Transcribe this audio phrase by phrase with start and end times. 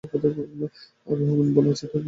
[1.07, 1.99] রমেন বলল-আচ্ছা হবে, ঠেল।